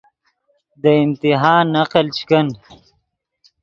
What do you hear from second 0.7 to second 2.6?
دے امتحان نقل چے کن